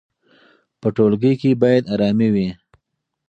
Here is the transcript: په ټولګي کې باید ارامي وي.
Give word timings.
په 0.79 0.87
ټولګي 0.95 1.33
کې 1.41 1.59
باید 1.63 1.83
ارامي 1.93 2.29
وي. 2.33 2.49